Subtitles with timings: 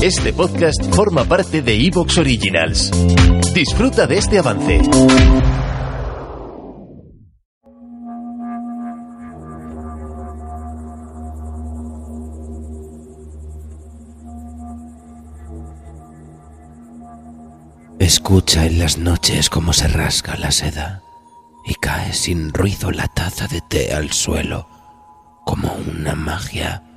[0.00, 2.92] Este podcast forma parte de Evox Originals.
[3.52, 4.80] Disfruta de este avance.
[17.98, 21.02] Escucha en las noches cómo se rasga la seda
[21.66, 24.68] y cae sin ruido la taza de té al suelo,
[25.44, 26.87] como una magia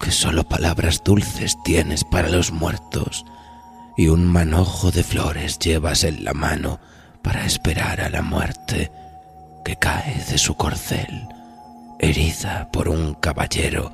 [0.00, 3.24] Que solo palabras dulces tienes para los muertos
[3.96, 6.78] y un manojo de flores llevas en la mano
[7.22, 8.92] para esperar a la muerte
[9.64, 11.26] que cae de su corcel,
[11.98, 13.92] herida por un caballero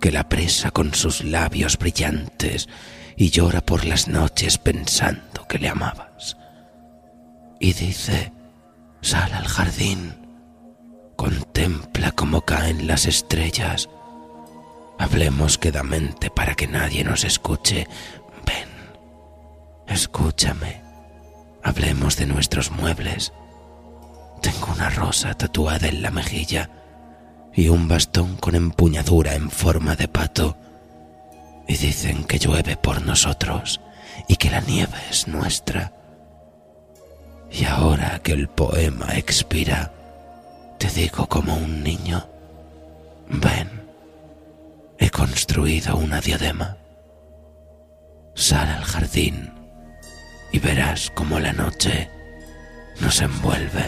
[0.00, 2.68] que la presa con sus labios brillantes
[3.16, 6.36] y llora por las noches pensando que le amabas.
[7.58, 8.32] Y dice,
[9.00, 10.14] sal al jardín,
[11.16, 13.88] contempla cómo caen las estrellas,
[14.98, 17.88] Hablemos quedamente para que nadie nos escuche.
[18.46, 18.68] Ven,
[19.86, 20.82] escúchame.
[21.62, 23.32] Hablemos de nuestros muebles.
[24.40, 26.70] Tengo una rosa tatuada en la mejilla
[27.54, 30.56] y un bastón con empuñadura en forma de pato.
[31.66, 33.80] Y dicen que llueve por nosotros
[34.28, 35.92] y que la nieve es nuestra.
[37.50, 39.92] Y ahora que el poema expira,
[40.78, 42.26] te digo como un niño,
[43.28, 43.83] ven
[44.98, 46.76] he construido una diadema.
[48.34, 49.52] Sal al jardín
[50.52, 52.10] y verás cómo la noche
[53.00, 53.84] nos envuelve.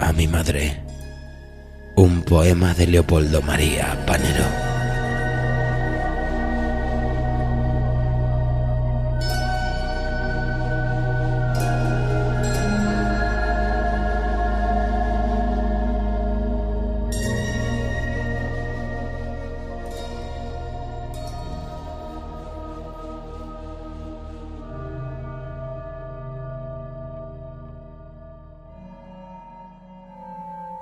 [0.00, 0.80] A mi madre,
[1.96, 4.71] un poema de Leopoldo María Panero.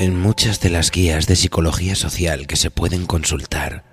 [0.00, 3.84] En muchas de las guías de psicología social que se pueden consultar,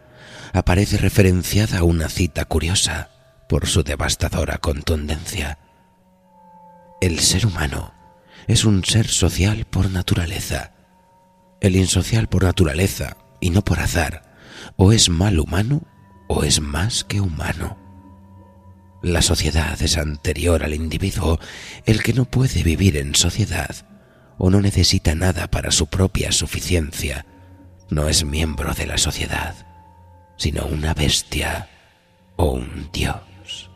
[0.53, 3.09] aparece referenciada una cita curiosa
[3.49, 5.59] por su devastadora contundencia.
[7.01, 7.93] El ser humano
[8.47, 10.71] es un ser social por naturaleza.
[11.59, 14.23] El insocial por naturaleza y no por azar,
[14.77, 15.81] o es mal humano
[16.29, 17.77] o es más que humano.
[19.03, 21.37] La sociedad es anterior al individuo,
[21.85, 23.85] el que no puede vivir en sociedad
[24.37, 27.25] o no necesita nada para su propia suficiencia,
[27.89, 29.55] no es miembro de la sociedad,
[30.37, 31.69] sino una bestia
[32.35, 33.71] o un dios.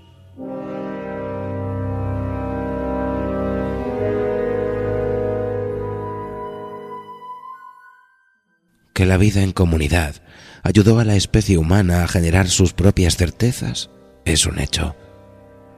[8.93, 10.15] Que la vida en comunidad
[10.63, 13.89] ayudó a la especie humana a generar sus propias certezas
[14.25, 14.95] es un hecho.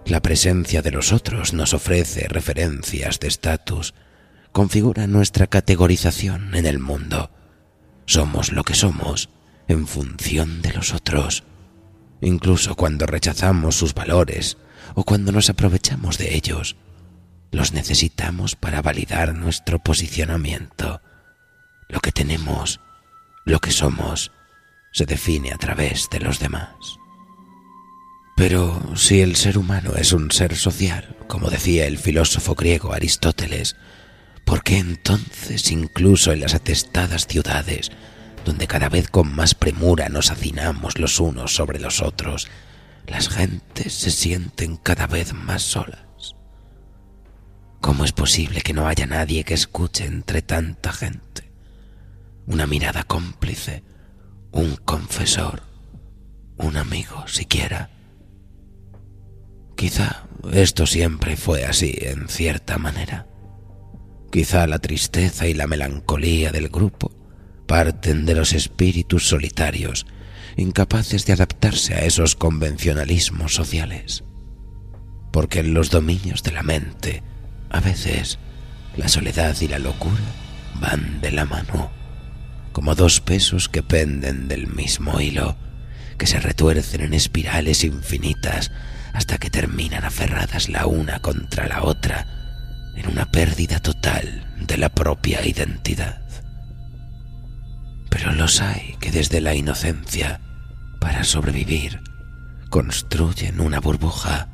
[0.05, 3.93] La presencia de los otros nos ofrece referencias de estatus,
[4.53, 7.31] configura nuestra categorización en el mundo.
[8.05, 9.29] Somos lo que somos
[9.67, 11.43] en función de los otros,
[12.21, 14.57] incluso cuando rechazamos sus valores
[14.93, 16.75] o cuando nos aprovechamos de ellos.
[17.51, 21.01] Los necesitamos para validar nuestro posicionamiento.
[21.89, 22.79] Lo que tenemos,
[23.45, 24.31] lo que somos,
[24.91, 26.99] se define a través de los demás.
[28.35, 33.75] Pero si el ser humano es un ser social, como decía el filósofo griego Aristóteles,
[34.53, 37.89] ¿Por qué entonces incluso en las atestadas ciudades,
[38.45, 42.49] donde cada vez con más premura nos hacinamos los unos sobre los otros,
[43.07, 46.35] las gentes se sienten cada vez más solas?
[47.81, 51.51] ¿Cómo es posible que no haya nadie que escuche entre tanta gente?
[52.45, 53.83] Una mirada cómplice,
[54.51, 55.63] un confesor,
[56.57, 57.89] un amigo siquiera.
[59.75, 63.32] Quizá esto siempre fue así en cierta manera.
[64.33, 67.11] Quizá la tristeza y la melancolía del grupo
[67.67, 70.07] parten de los espíritus solitarios,
[70.57, 74.23] incapaces de adaptarse a esos convencionalismos sociales.
[75.31, 77.21] Porque en los dominios de la mente,
[77.69, 78.39] a veces,
[78.97, 80.23] la soledad y la locura
[80.81, 81.91] van de la mano,
[82.71, 85.57] como dos pesos que penden del mismo hilo,
[86.17, 88.71] que se retuercen en espirales infinitas
[89.13, 92.42] hasta que terminan aferradas la una contra la otra
[92.95, 96.21] en una pérdida total de la propia identidad.
[98.09, 100.39] Pero los hay que desde la inocencia,
[100.99, 102.01] para sobrevivir,
[102.69, 104.47] construyen una burbuja,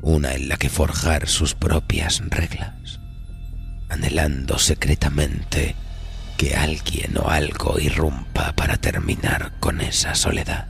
[0.00, 3.00] una en la que forjar sus propias reglas,
[3.88, 5.76] anhelando secretamente
[6.36, 10.68] que alguien o algo irrumpa para terminar con esa soledad.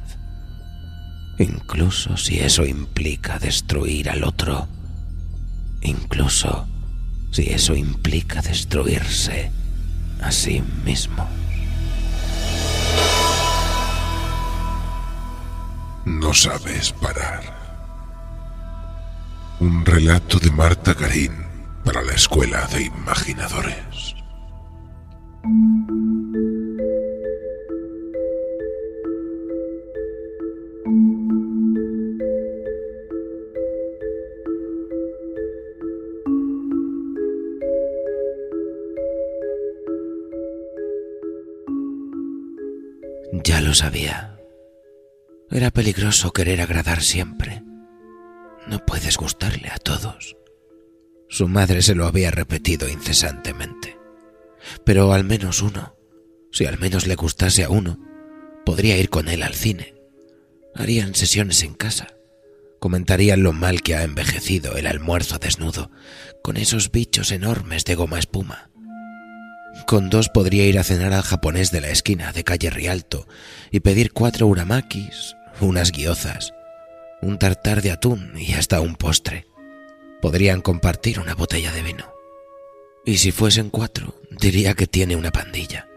[1.39, 4.69] Incluso si eso implica destruir al otro.
[5.81, 6.69] Incluso
[7.33, 9.51] si eso implica destruirse
[10.21, 11.27] a sí mismo.
[16.05, 17.43] No sabes parar.
[19.61, 21.33] Un relato de Marta Garín
[21.85, 24.15] para la Escuela de Imaginadores.
[43.73, 44.37] Lo sabía.
[45.51, 47.63] Era peligroso querer agradar siempre.
[48.67, 50.37] No puedes gustarle a todos.
[51.31, 53.97] Su madre se lo había repetido incesantemente.
[54.85, 55.97] Pero al menos uno,
[56.51, 57.99] si al menos le gustase a uno,
[58.67, 59.95] podría ir con él al cine.
[60.75, 62.09] Harían sesiones en casa.
[62.79, 65.91] Comentarían lo mal que ha envejecido el almuerzo desnudo,
[66.43, 68.71] con esos bichos enormes de goma espuma.
[69.87, 73.27] Con dos podría ir a cenar al japonés de la esquina de calle Rialto
[73.71, 76.55] y pedir cuatro uramakis, unas guiozas,
[77.21, 79.47] un tartar de atún y hasta un postre.
[80.21, 82.13] Podrían compartir una botella de vino.
[83.05, 85.89] Y si fuesen cuatro, diría que tiene una pandilla.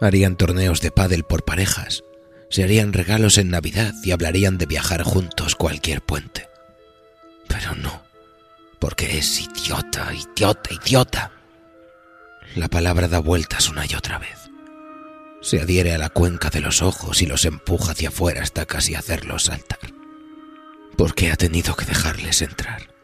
[0.00, 2.02] Harían torneos de pádel por parejas,
[2.50, 6.48] se harían regalos en Navidad y hablarían de viajar juntos cualquier puente.
[7.48, 8.02] Pero no,
[8.78, 11.32] porque es idiota, idiota, idiota.
[12.54, 14.50] La palabra da vueltas una y otra vez.
[15.40, 18.94] Se adhiere a la cuenca de los ojos y los empuja hacia afuera hasta casi
[18.94, 19.80] hacerlos saltar.
[20.96, 22.94] ¿Por qué ha tenido que dejarles entrar?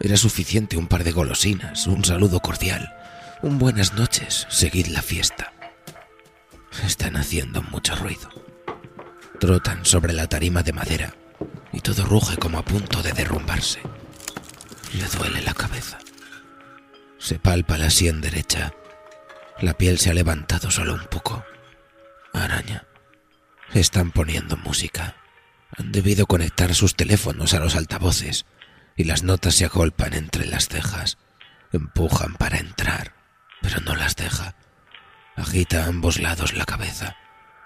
[0.00, 2.92] Era suficiente un par de golosinas, un saludo cordial,
[3.42, 5.52] un buenas noches, seguid la fiesta.
[6.84, 8.28] Están haciendo mucho ruido.
[9.38, 11.14] Trotan sobre la tarima de madera
[11.72, 13.80] y todo ruge como a punto de derrumbarse.
[14.92, 16.01] Le duele la cabeza.
[17.22, 18.74] Se palpa la sien derecha.
[19.60, 21.44] La piel se ha levantado solo un poco.
[22.32, 22.84] Araña.
[23.72, 25.14] Están poniendo música.
[25.78, 28.44] Han debido conectar sus teléfonos a los altavoces
[28.96, 31.16] y las notas se agolpan entre las cejas.
[31.72, 33.14] Empujan para entrar,
[33.60, 34.56] pero no las deja.
[35.36, 37.16] Agita a ambos lados la cabeza.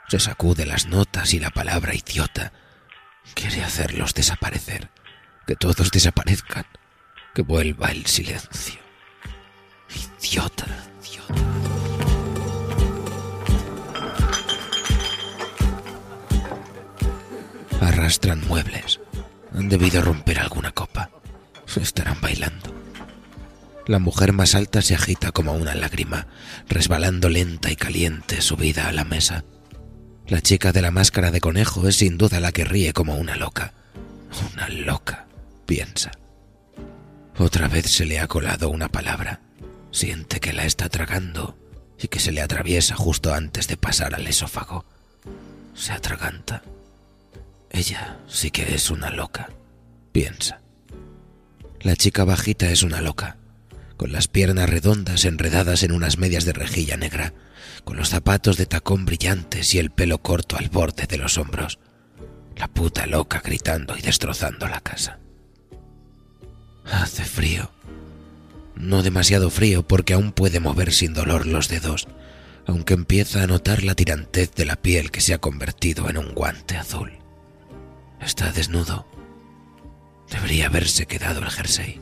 [0.08, 2.53] Se sacude las notas y la palabra idiota.
[3.32, 4.91] Quiere hacerlos desaparecer.
[5.47, 6.67] Que todos desaparezcan.
[7.35, 8.86] Que vuelva el silencio.
[9.96, 10.66] Idiota.
[17.81, 19.00] Arrastran muebles.
[19.52, 21.10] Han debido romper alguna copa.
[21.66, 22.75] Se estarán bailando.
[23.87, 26.26] La mujer más alta se agita como una lágrima,
[26.69, 29.44] resbalando lenta y caliente subida a la mesa.
[30.26, 33.37] La chica de la máscara de conejo es sin duda la que ríe como una
[33.37, 33.75] loca.
[34.52, 35.26] Una loca,
[35.66, 36.10] piensa.
[37.38, 39.40] Otra vez se le ha colado una palabra.
[39.96, 41.56] Siente que la está tragando
[41.98, 44.84] y que se le atraviesa justo antes de pasar al esófago.
[45.75, 46.62] Se atraganta.
[47.70, 49.48] Ella sí que es una loca,
[50.12, 50.60] piensa.
[51.81, 53.38] La chica bajita es una loca,
[53.96, 57.32] con las piernas redondas enredadas en unas medias de rejilla negra,
[57.84, 61.79] con los zapatos de tacón brillantes y el pelo corto al borde de los hombros.
[62.55, 65.20] La puta loca gritando y destrozando la casa.
[66.84, 67.70] Hace frío.
[68.77, 72.06] No demasiado frío porque aún puede mover sin dolor los dedos,
[72.67, 76.35] aunque empieza a notar la tirantez de la piel que se ha convertido en un
[76.35, 77.13] guante azul.
[78.21, 79.06] Está desnudo.
[80.31, 82.01] Debería haberse quedado el jersey.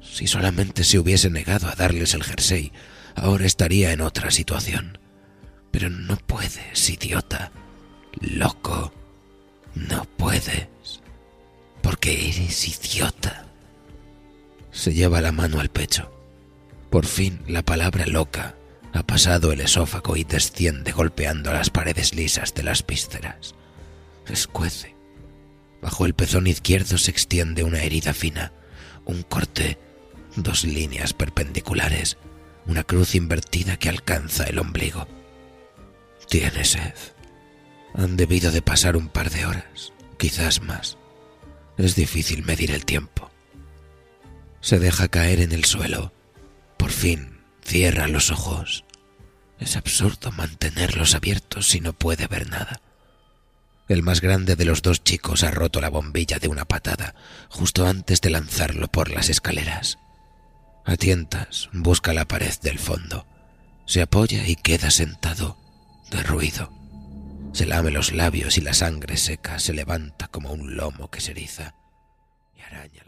[0.00, 2.72] Si solamente se hubiese negado a darles el jersey,
[3.14, 4.98] ahora estaría en otra situación.
[5.70, 7.52] Pero no puedes, idiota.
[8.20, 8.92] Loco.
[9.74, 10.68] No puedes.
[11.82, 13.47] Porque eres idiota.
[14.70, 16.10] Se lleva la mano al pecho.
[16.90, 18.54] Por fin la palabra loca
[18.92, 23.54] ha pasado el esófago y desciende golpeando las paredes lisas de las vísceras.
[24.26, 24.94] Escuece.
[25.80, 28.52] Bajo el pezón izquierdo se extiende una herida fina,
[29.04, 29.78] un corte,
[30.36, 32.16] dos líneas perpendiculares,
[32.66, 35.06] una cruz invertida que alcanza el ombligo.
[36.28, 36.94] Tiene sed.
[37.94, 40.98] Han debido de pasar un par de horas, quizás más.
[41.76, 43.27] Es difícil medir el tiempo.
[44.60, 46.12] Se deja caer en el suelo.
[46.76, 48.84] Por fin cierra los ojos.
[49.58, 52.80] Es absurdo mantenerlos abiertos si no puede ver nada.
[53.88, 57.14] El más grande de los dos chicos ha roto la bombilla de una patada
[57.48, 59.98] justo antes de lanzarlo por las escaleras.
[60.84, 63.26] A tientas busca la pared del fondo.
[63.86, 65.58] Se apoya y queda sentado,
[66.10, 66.70] derruido.
[67.52, 71.30] Se lame los labios y la sangre seca se levanta como un lomo que se
[71.30, 71.74] eriza
[72.56, 73.07] y araña